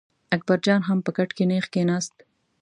اکبر 0.35 0.57
جان 0.65 0.81
هم 0.87 0.99
په 1.05 1.11
کټ 1.17 1.29
کې 1.37 1.45
نېغ 1.49 1.65
کېناست. 1.73 2.15